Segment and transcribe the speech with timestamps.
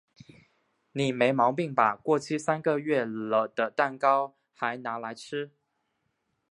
[0.93, 1.95] 你没毛病吧？
[1.95, 5.51] 过期三个月了的蛋糕嗨拿来吃？